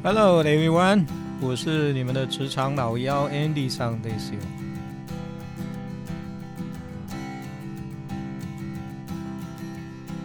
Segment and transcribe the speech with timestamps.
[0.00, 1.04] Hello everyone，
[1.40, 4.32] 我是你们的职场老妖 Andy s a n d e s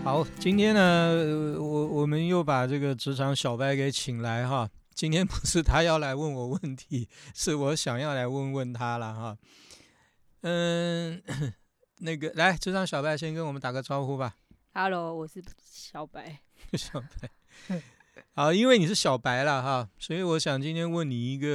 [0.03, 4.69] 好，今天呢，我我们又把这个职场小白给请来哈。
[4.93, 9.37] 今天不是他要来问我问题，是我想要来问问他了哈。
[10.41, 11.19] 嗯，
[11.97, 14.35] 那个来，职场小白先跟我们打个招呼吧。
[14.75, 16.41] Hello，我是小白。
[16.77, 17.81] 小白。
[18.33, 21.47] 好，因为你是小白了哈，所以我想今天问你一个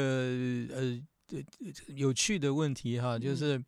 [0.72, 1.00] 呃
[1.94, 3.62] 有趣的问题哈，就是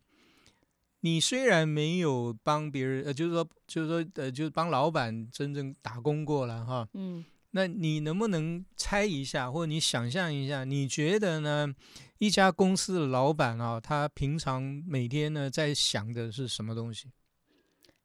[1.01, 11.73] 你虽然没有帮别人，呃，就是说，就是说，呃，就是帮老板真正打工过了哈，嗯，那你能不能猜一下，或者你想象一下，你觉得呢？
[12.17, 17.09] 一家公司的老板啊，他平常每天呢在想的是什么东西？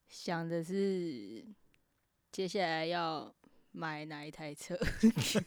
[0.09, 1.45] 想的是
[2.32, 3.32] 接下来要。
[3.77, 4.75] 买哪一台车？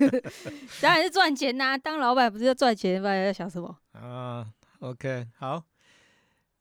[0.79, 1.75] 当然是赚钱呐！
[1.75, 3.75] 当老板不是要赚钱，不然在想什么？
[3.93, 4.45] 啊
[4.81, 5.63] ，OK，好，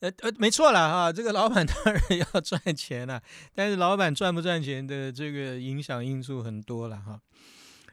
[0.01, 3.23] 呃呃，没错了哈，这个老板当然要赚钱了，
[3.55, 7.21] 但是老板赚不赚钱的这个影响因素很多了哈。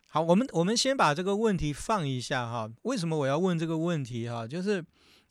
[0.08, 2.72] 好，我们我们先把这个问题放一下哈。
[2.84, 4.48] 为什么我要问这个问题哈？
[4.48, 4.82] 就是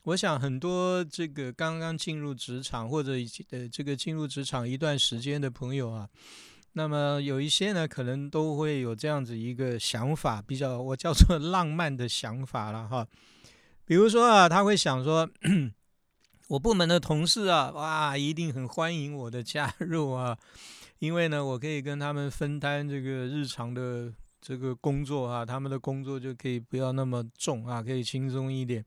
[0.03, 3.13] 我想很多这个刚刚进入职场或者
[3.53, 6.07] 呃这个进入职场一段时间的朋友啊。
[6.77, 13.07] 那么有一些呢，可能都会有这样子一个想法，比较我叫做浪漫的想法了哈。
[13.85, 15.29] 比如说啊，他会想说，
[16.49, 20.37] 我部门的同事啊，哇，一定很欢迎我的加入啊，
[20.99, 28.85] 因为呢，我可以跟他们分担这个日常的这个工作啊，他们的工作就可以不要那么重啊，可以轻松一点。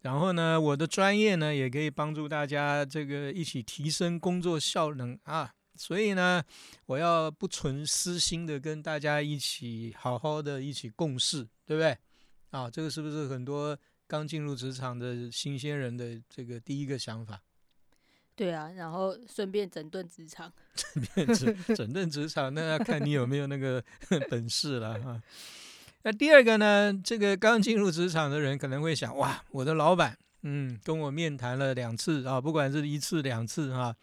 [0.00, 5.50] 然后呢，我的专业呢，也可以帮助大家这个一起提升工作效能啊。
[5.76, 6.42] 所以呢，
[6.86, 11.96] 我要不存私心的跟大家一起好好的一起共事，对不对？
[12.50, 17.42] 啊，这个是不是很多刚进入职场的新鲜人的这个第一个想法？
[18.34, 23.82] 对啊，然后顺便整顿职场， 整便整整顿职场，那要看你有没有那个
[24.30, 25.22] 本事了哈。
[26.02, 33.96] 那第二个呢，这个刚进入职场的人可能会想，哇，我的老板，嗯，跟我面谈了两次啊，不管是一次两次哈。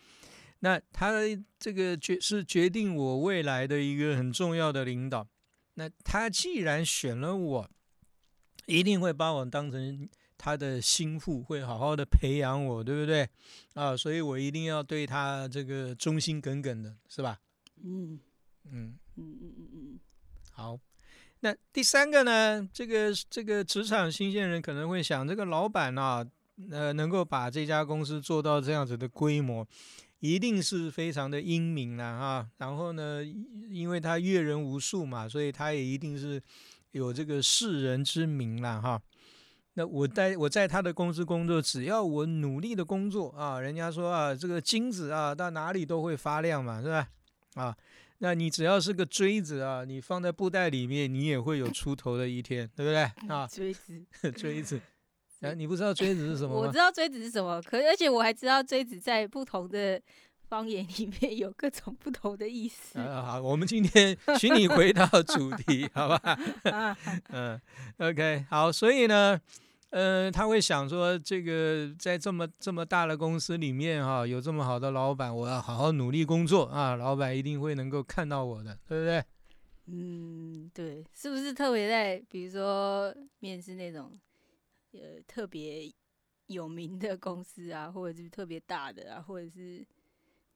[0.63, 1.11] 那他
[1.59, 5.27] 这个决是决定我未来的一个很重要的领导。
[5.73, 7.69] 那他既然选了我，
[8.65, 10.07] 一定会把我当成
[10.37, 13.27] 他的心腹，会好好的培养我，对不对？
[13.73, 17.37] 啊，所以我一定要对他这个忠心耿耿的，是吧？
[17.83, 18.17] 嗯
[18.71, 19.99] 嗯嗯嗯嗯嗯。
[20.53, 20.79] 好，
[21.41, 22.65] 那第三个呢？
[22.71, 26.25] 这个这个职场新鲜人可能会想，这个老板啊，
[26.71, 29.67] 呃，能够把这家公司做到这样子的规模。
[30.23, 33.21] 一定是非常的英明了哈，然后呢，
[33.69, 36.41] 因为他阅人无数嘛，所以他也一定是
[36.91, 39.01] 有这个世人之名了哈。
[39.73, 47.09] 那我在我在他的公司工作，只要我努力的工作啊，人家说啊，这个金子啊，到哪里都会发亮嘛，是吧？
[47.55, 47.75] 啊，
[48.19, 53.27] 那你只要是个锥子啊，你放在布袋里面，你也会有出头的一天，对不对？
[53.27, 54.79] 啊， 锥子，锥子。
[55.43, 60.01] 哎，你不知道锥子是什么我知道锥子是什么，可而且我还知道锥子在不同的
[60.47, 62.97] 方言里面有各种不同的意思。
[62.99, 66.39] 啊，好，我们今天 请你回到主题，好吧？
[67.29, 67.59] 嗯
[67.97, 69.39] ，OK，好，所以呢，
[69.89, 79.23] 呃，他会想说，这个在这么这么大的公司里面哈，有这么好的老板，我要好好努力工作啊，老板一定会能够看到我的，对不对？
[79.87, 84.09] 嗯，对，是不是特别在比如说面试那种？
[84.93, 85.91] 呃，特别
[86.47, 89.85] 有名的公司啊，或者是特别大的啊，或者是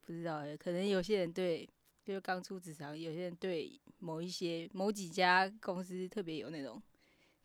[0.06, 1.68] 不知道，可能有些人对，
[2.04, 6.82] 就是刚出职场，有些人对某一些某几家公司特别有那种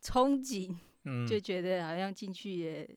[0.01, 2.89] 憧憬，嗯，就觉得好像进去也，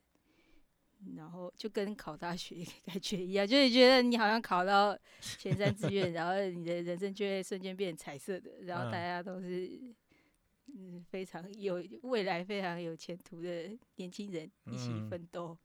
[1.17, 9.67] 然后就跟考大学感觉一样，就是觉得你好像考到前三志愿， 然后你的人生就会瞬间变彩色的，然后大家都是。
[9.67, 9.95] 嗯，
[11.09, 15.57] 非常有未来、非常有前途的年轻人一起奋斗。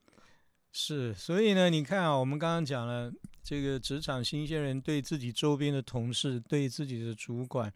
[0.72, 3.12] 是，所以呢，你看啊，我们刚刚讲了，
[3.44, 7.72] 这个职场新鲜人对自己周边的同事、对自己的主管，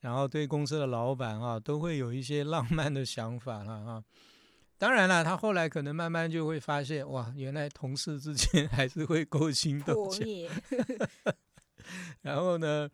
[0.00, 4.04] 然后对公司的老板啊，都会有一些浪漫的想法了啊。
[4.78, 10.24] 当然了，他后来可能慢慢就会发现，哇，原来同事之间 还是会勾心斗角。
[12.22, 12.88] 然后呢？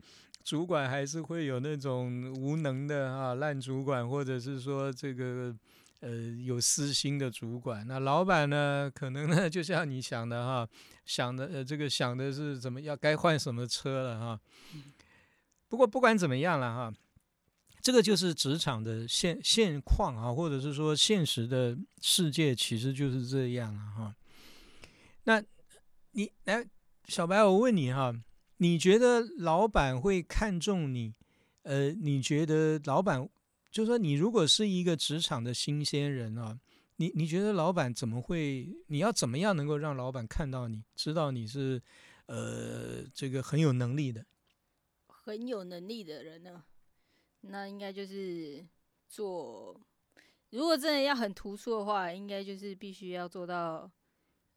[0.45, 5.53] 主管还是会有那种无能的啊烂主管，或者是说这个
[6.01, 6.11] 呃
[6.45, 7.83] 有私心的主管。
[7.87, 10.69] 那老板呢，可能呢就像你想的哈，
[11.03, 14.39] 想的呃这个想的是怎么要该换什么车了哈。
[15.67, 16.93] 不过不管怎么样了哈，
[17.81, 24.15] 这个就是职场的现现况啊，或者是说现实的世界，其实就是这样啊哈。
[25.23, 25.43] 那
[26.11, 26.63] 你来，
[27.07, 28.13] 小白，我问你哈，
[28.57, 31.13] 你觉得老板会看重你？
[31.63, 33.27] 呃，你觉得老板，
[33.71, 36.59] 就说你如果是一个职场的新鲜人啊，
[36.97, 38.69] 你你觉得老板怎么会？
[38.87, 41.81] 你要怎么样能够让老板看到你，知道你是
[42.27, 44.25] 呃这个很有能力的？
[45.07, 46.63] 很有能力的人呢？
[47.41, 48.65] 那应该就是
[49.07, 49.79] 做，
[50.51, 53.91] 如果真的要很突出的话，应该就是必须要做到，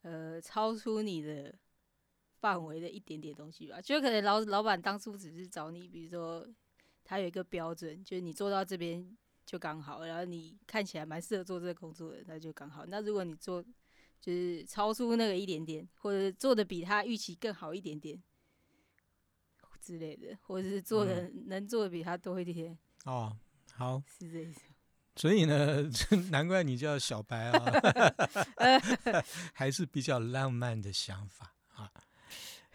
[0.02, 1.54] 呃，超出你的
[2.40, 3.80] 范围的一点点东西吧。
[3.80, 6.46] 就可能老老板当初只是找你，比如说
[7.04, 12.84] 他有一个标准，就是你做到这边就刚好，然后你看起来蛮适合做这个工作的，那就刚好。
[12.86, 13.62] 那如果你做
[14.20, 18.22] 就是超出那个一点点，或者做的比他预期更好一点点。
[19.80, 23.34] 之类的，或者是做的能做的比他多一点哦，
[23.72, 24.60] 好，是这意思。
[25.16, 25.88] 所以呢，
[26.30, 27.64] 难怪你叫小白啊，
[29.54, 31.57] 还是比较浪漫的想法啊。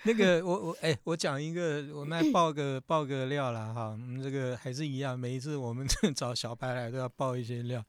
[0.06, 3.90] 那个，我我哎，我讲一个，我们来爆个爆个料了哈。
[3.92, 7.84] 我们这个还是一样，每一次我们 找小白来都要爆一些料。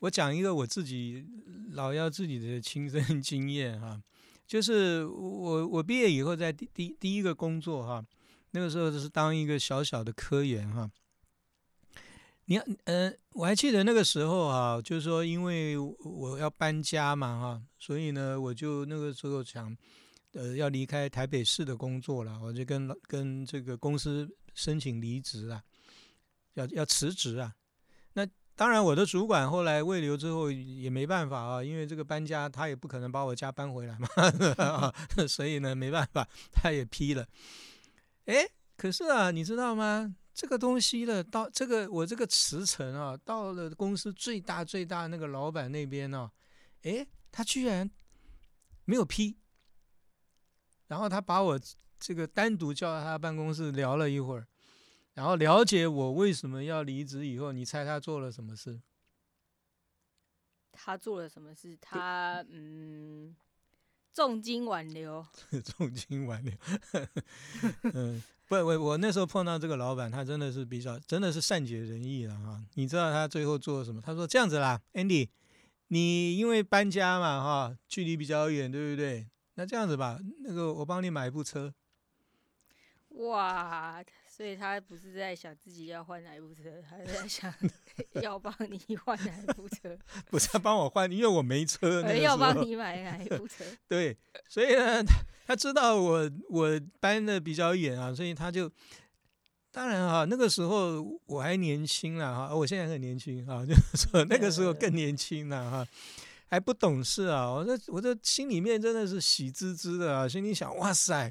[0.00, 1.26] 我讲一个我自己
[1.72, 4.00] 老要自己的亲身 经验哈。
[4.46, 8.04] 就是我我毕业以后在第第第一个工作哈，
[8.52, 10.90] 那个时候就是当一个小小的科员哈。
[12.46, 19.76] 你要嗯，我还记得那个时候啊，就是说因为我要搬家嘛哈，所以呢我就那个时候想
[20.32, 25.62] 呃要离开台北市的工作了，我就跟跟这个公司申请离职啊，
[26.54, 27.54] 要要辞职啊。
[28.12, 34.08] 那当然，我的主管后来未留之后也没办法啊，因为这个搬家他也不可能把我家搬回来嘛，
[35.28, 37.26] 所以呢没办法，他也批了。
[38.26, 38.46] 哎，
[38.76, 40.14] 可是啊，你知道吗？
[40.34, 46.30] 这个东西呢，到这个我这个辞呈啊，到了公司最大最大那个老板那边呢，
[46.82, 47.90] 哎，他居然
[48.84, 49.36] 没有批。
[50.88, 51.60] 然后他把我
[52.00, 54.46] 这个单独叫到他办公室聊了一会儿。
[55.14, 58.80] 然后了解我为什么要离职以后，你猜他做了什么事？
[60.72, 61.76] 他做了什么事？
[61.80, 63.34] 他嗯，
[64.14, 65.26] 重金挽留。
[65.64, 66.54] 重金挽留。
[67.94, 72.62] 嗯，不，我我那时候碰到这个老板，他真的是比较，真的是善解人意了哈。
[72.74, 74.00] 你知道他最后做了什么？
[74.00, 75.28] 他说这样子啦，Andy，
[75.88, 79.26] 你因为搬家嘛哈，距离比较远，对不对？
[79.58, 81.74] 那这样子吧，那个我帮你买一部车。
[83.08, 84.00] 哇！
[84.24, 87.52] 所以他不是在想自己要换哪一部车，他是在想
[88.22, 89.98] 要帮你换哪一部车。
[90.26, 92.00] 不是帮我换，因为我没车。
[92.18, 93.64] 要帮你买哪一部车？
[93.88, 94.16] 对，
[94.48, 95.12] 所以呢，他
[95.48, 98.70] 他知道我我搬的比较远啊，所以他就
[99.72, 105.88] 当然啊，那个时候我还年轻了哈，我现在很年轻啊，就是说那个时候更年轻了哈，
[106.48, 111.30] 还不懂事啊，我这我这心里面真的是喜滋滋的啊，心里想哇塞。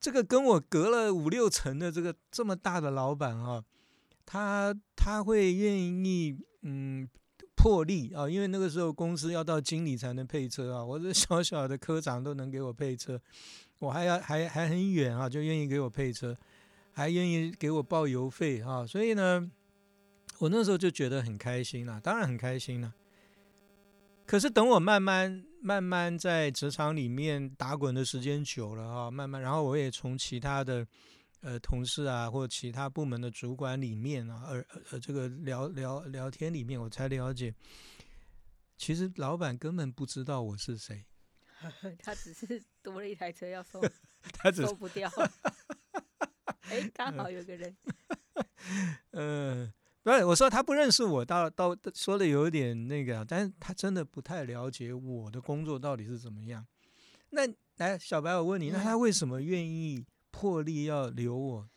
[0.00, 3.62] 这个跟我隔了五六层的这个这么大的老板啊，
[4.24, 7.08] 他他会愿意嗯
[7.56, 13.20] 破例啊，因为那个时候公司要到经理才能配车啊，我这小小的科长都能给我配车，
[13.80, 16.36] 我还要还还很远啊，就愿意给我配车，
[16.92, 19.50] 还愿意给我报油费啊，所以呢，
[20.38, 22.94] 我那时候就觉得很开心了，当然很开心了。
[24.28, 30.86] 可是等我慢慢慢慢在职场里面打滚的时间久了哈，慢慢，然后我也从其他的
[31.40, 37.54] 呃同事啊，或其他部门的主管里面啊，呃呃这个聊聊聊天里面，我才了解，
[38.76, 41.06] 其实老板根本不知道我是谁，
[42.04, 43.80] 他只是多了一台车要收，
[44.34, 45.10] 他收不掉，
[46.68, 47.74] 哎，刚好有个人，
[49.12, 49.72] 嗯。
[50.08, 56.66] 不是我说他不认识我，到到说的有点那个，但是他真的不太了解我的工作到底是怎么样。
[57.28, 57.46] 那
[57.76, 61.68] 来小白，我问你，那他为什么愿意破例要留我？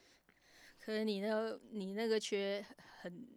[0.79, 2.65] 可能你那，你那个缺
[3.01, 3.27] 很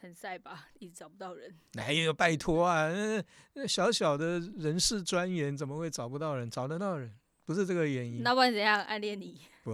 [0.00, 1.54] 很晒吧，一直找不到人。
[1.76, 2.88] 哎呦拜托啊？
[2.92, 3.22] 那
[3.54, 6.50] 那小小的人事专员怎么会找不到人？
[6.50, 7.14] 找得到人，
[7.44, 8.24] 不是这个原因。
[8.24, 9.40] 那不然怎样暗恋你？
[9.62, 9.70] 不。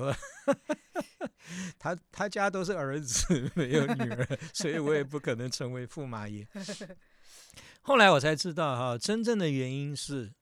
[1.79, 6.47] 他他家都是儿子， 没有女儿， 所以我也不可能成为驸马爷。
[7.83, 10.33] 后来我才知道，哈，真正的原因是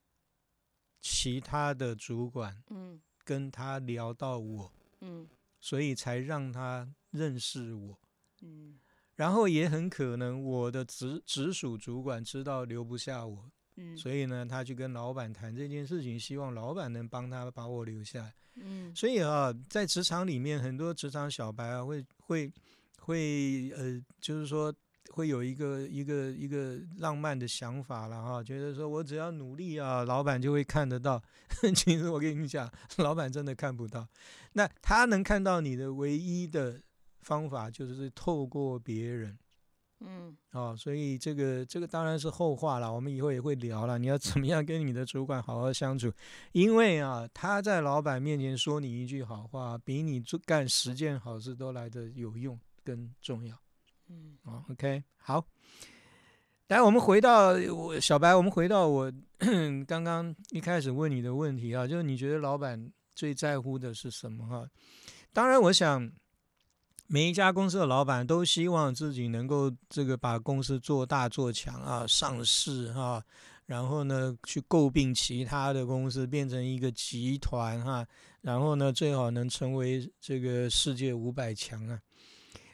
[1.00, 5.28] 其他的主管，嗯，跟他聊到我，嗯，
[5.60, 7.98] 所以才让他认识我，
[8.40, 8.78] 嗯，
[9.16, 13.50] 然后也很可能我的直直属主管知道留不下我。
[13.76, 18.34] 嗯，所以呢，他去跟老板谈这件事情，希望老板能帮他把我留下来。
[18.56, 22.52] 嗯，所以啊，在职场里面，很多职场小白啊，会会
[23.00, 24.72] 会呃，就是说
[25.10, 31.20] 会有一个一个一个浪漫的想法了哈，觉得说我只要努力啊，老板就会看得到。
[31.74, 34.06] 其实我跟你讲，老板真的看不到。
[34.52, 36.80] 那他能看到你的唯一的
[37.22, 39.36] 方法，就是透过别人。
[40.06, 43.98] 嗯，哦，所以这个这个当然是后话了，我们以后也会聊了。
[43.98, 46.12] 你要怎么样跟你的主管好好相处？
[46.52, 53.56] 因为啊，他在老板面前说你一句好话，比你做干十件好事都来的有用跟重要。
[54.08, 55.44] 嗯，哦，OK，好。
[56.68, 59.12] 来，我们回到我小白，我们回到我
[59.88, 64.46] 刚刚一开始问你的问题啊，就是你觉得老板最在乎的是什么？
[64.46, 64.68] 哈，
[65.32, 66.12] 当然，我想。
[67.06, 73.22] 每一家公司的老板都希望自己能够这个把公司做大做强啊，上市哈，
[73.66, 78.06] 然后呢去诟病其他的公司，变成一个集团哈，
[78.40, 82.00] 然后呢最好能成为这个世界五百强啊。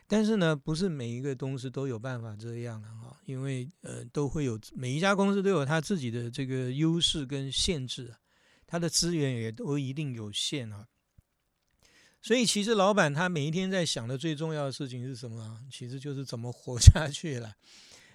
[0.06, 8.14] 但是呢，不是每一个公司都有办法这样的哈，因为呃都会有每一家公司都有它自己的这个优势跟限制，
[8.66, 10.86] 它的资源也都一定有限啊。
[12.22, 15.60] 所以，其实老板他每一天在想的最重要的事情是什么？
[15.70, 17.54] 其实就是怎么活下去了。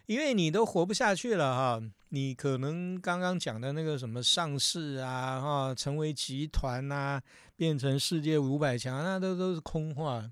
[0.06, 7.20] 因为你都活不下去了哈，你可能刚刚讲的那个什么上市啊，哈，成为集团呐，
[7.56, 10.32] 变成世界五百强，那都都是空话。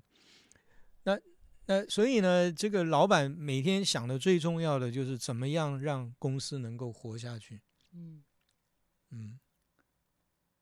[1.02, 1.18] 那
[1.66, 7.60] 那所以呢，这个老板每天想的最重要的就是怎么样让公司能够活下去。
[7.92, 8.22] 嗯
[9.10, 9.40] 嗯。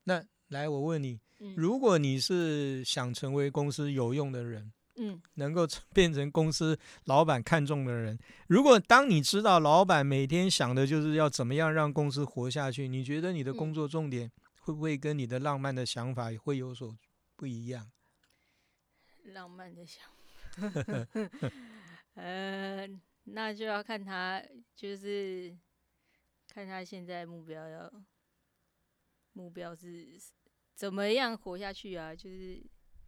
[0.04, 1.18] 那来，我问你。
[1.40, 8.16] 嗯，如果你是想成为公司有用的人，嗯，能够 变成公司老板看重的人，
[8.46, 14.30] 如果当你知道老板每天想的就是要怎么样让公司活下去，你觉得你的工作重点
[14.60, 16.96] 会不会跟你的浪漫的想法会有所
[17.34, 17.90] 不一样？
[19.24, 20.04] 浪漫的想
[20.70, 21.50] 法，
[22.14, 22.86] 呃，
[23.24, 24.40] 那就要看他，
[24.76, 25.56] 就是
[26.48, 27.92] 看他现在目标要
[29.32, 30.06] 目标是。
[30.74, 32.14] 怎么样活下去啊？
[32.14, 32.62] 就是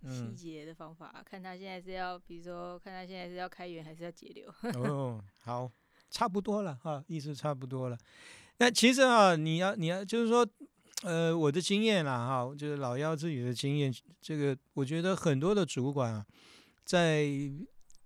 [0.07, 4.53] 细节的方法，看他现在是要，比如说，看他现在是要开源还是要节流。
[4.79, 5.73] 哦，好，
[6.11, 7.97] 差不多了哈，意思差不多了。
[8.59, 10.47] 那其实啊，你要你要就是说，
[11.03, 16.27] 呃，我的经验啦哈，就是老幺自己的经验，这个我觉得很多的主管啊，
[16.85, 17.27] 在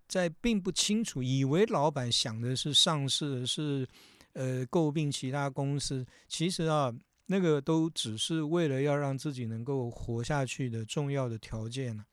[0.07, 3.87] 在并不清楚，以为老板想的是上市，是
[4.35, 6.95] 呃诟病其他公司，其实啊。
[7.31, 12.05] 那个都只是为了要让自己能够活下去的重要的条件了。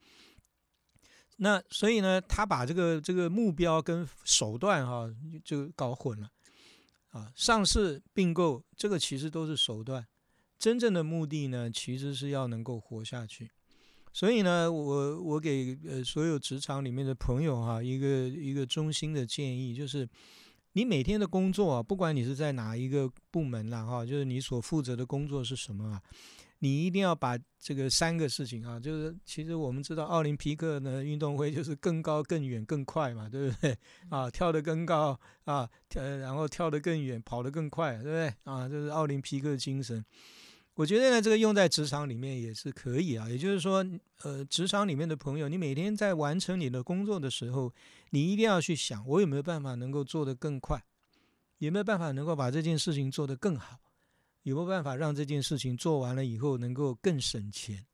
[1.38, 5.10] 那所以呢，他把这个这个目标跟手段哈
[5.44, 6.30] 就搞混了
[7.10, 7.32] 啊。
[7.36, 10.06] 上市并购这个其实都是手段，
[10.60, 13.50] 真正的目的呢，其实是要能够活下去。
[14.12, 20.08] 所以呢，我我给呃所有职场里面的朋友哈一个一个衷心的建议就是。
[20.76, 26.02] 你每天的工作啊，不管你是在哪一个部门了，哈，就是你所负责的工作是什么啊，
[26.60, 33.78] 你一定要把这个三个事情啊，就是其实我们知道奥林匹克呢运动会就是更高、更远、更快嘛，对不对？
[34.10, 38.34] 啊，跳得更高啊，跳然后跳得更远，跑得更快，对不对？
[38.44, 40.04] 啊，就是奥林匹克精神。
[40.76, 43.30] 我觉得呢，这个用在职场里面也是可以啊。
[43.30, 43.86] 也就是说，
[44.24, 47.74] 呃，职场里面的朋友，你每天在完成你的工作的时候，
[48.10, 50.84] 你一定要去想，我有没有办法能够做得更快，
[51.60, 53.80] 有没有办法能够把这件事情做得更好，
[54.44, 57.86] 有没有办法让这件事情做完了以后能够更省钱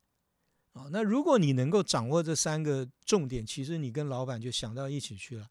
[0.72, 0.88] 啊？
[0.90, 5.48] 那如果你能够掌握这三个重点，其实你跟老板就想到一起去了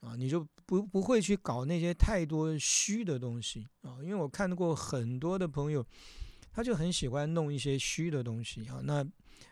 [0.00, 3.98] 啊，你就不不会去搞那些太多虚的东西啊。
[4.02, 5.84] 因为我看过很多的朋友。
[6.58, 8.94] 他就很喜欢弄一些虚的东西啊，那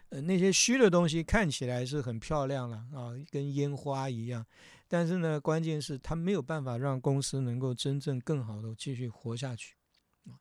[0.08, 4.44] 呃那些虚的东西看起来是很漂亮了啊，跟烟花一样，
[4.88, 9.76] 但是呢，关键是他没有办法让公司能够真正更好的继续活下去
[10.24, 10.34] 啊。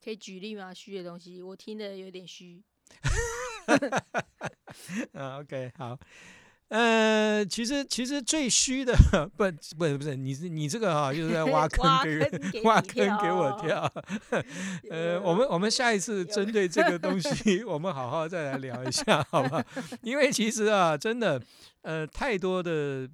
[0.00, 0.72] 可以举例吗？
[0.72, 2.62] 虚的东西，我听的有点虚。
[5.12, 5.98] 啊，OK，好。
[6.68, 8.92] 呃，其实其实最虚的
[9.36, 9.44] 不
[9.78, 11.86] 不是不是你是你这个啊，就是在挖坑
[12.50, 13.88] 给挖坑给我跳。
[14.90, 19.64] 呃，我们我们下一次针对这个东 西，我们好好再来聊一下，好吧？
[20.02, 21.40] 因为其实啊，真的，
[21.82, 23.08] 呃，太多的，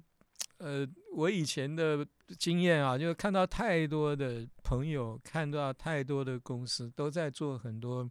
[0.57, 2.03] 呃，我以前的
[2.39, 8.09] 经验啊，就是看到太多的朋友，看到太多的公司都在做很多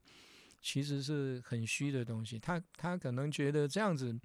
[0.62, 2.38] 其实是很虚的东西。
[2.38, 4.16] 他他可能觉得这样子。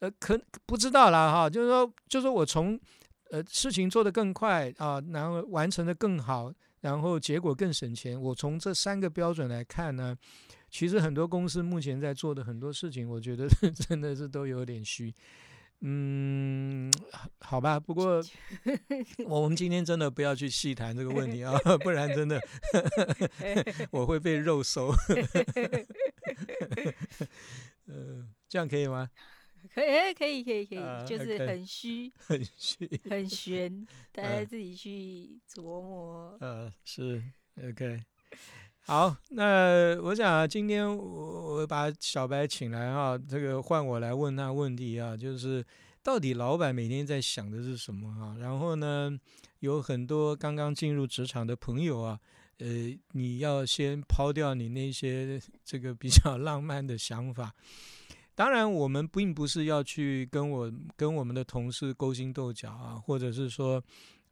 [0.00, 2.78] 呃，可不知道啦哈，就是说，就是我从
[3.30, 8.20] 呃事情做得更快啊，然后完成的更好，然后结果更省钱。
[8.20, 10.16] 我从这三个标准来看呢，
[10.70, 13.48] 其实很多公司目前在做的很多事情，我觉得
[13.88, 15.14] 真的是都有点虚。
[15.80, 16.90] 嗯，
[17.40, 18.22] 好吧，不过
[19.28, 21.52] 我们今天真的不要去细谈这个问题啊，
[21.84, 22.40] 不然真的
[23.90, 24.90] 我会被肉收。
[27.86, 29.08] 嗯，这样可以吗？
[29.76, 32.88] 可以，可以，可以，可以，啊就是 很虚、很虚。
[33.10, 36.34] 很悬，大家嗯自己去琢磨。
[36.40, 37.22] 呃，是
[37.62, 38.02] OK。
[38.86, 45.62] 好，那我想啊，今天我我把小白请来啊，这个换我来问他问题啊，就是
[46.02, 48.34] 到底老板每天在想的是什么啊？
[48.40, 49.10] 然后呢，
[49.58, 52.18] 有很多刚刚进入职场的朋友啊，
[52.60, 57.54] 呃，你要先抛掉你那些这个比较 浪漫的想法。
[58.36, 63.82] 当然，我们并不是要去跟我跟我们的同事勾心斗角啊，或者是说，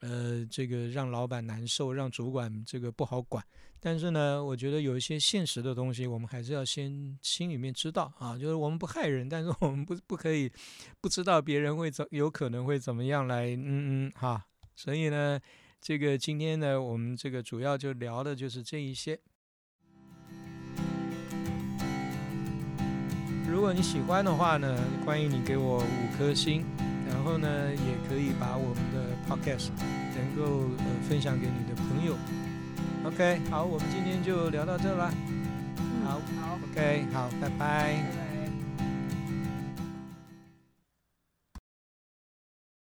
[0.00, 3.42] 呃，这个让老板难受，让主管这个不好管。
[3.80, 10.52] 但是呢，我觉得有一些现实的东西，我们还是要先心里面知道啊，就是我们不害人，但是我们不不可以
[11.00, 14.44] 不知道别人会怎有可能会怎么样来，嗯嗯哈。
[14.76, 15.40] 所以呢，
[15.80, 19.18] 这个今天呢，我们这个主要就聊的就是这一些。
[23.54, 26.64] 如果你喜欢的话呢，欢迎你给我五颗星，
[27.08, 29.68] 然后呢，也可以把我们的 podcast
[30.16, 32.16] 能够呃分享给你的朋友。
[33.04, 35.08] OK，好，我们今天就聊到这了。
[35.78, 37.58] 嗯好好，OK，好，拜拜拜
[38.16, 38.23] 拜。